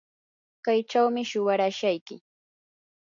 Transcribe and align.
kaychawmi 0.63 1.21
shuwarashayki. 1.29 2.15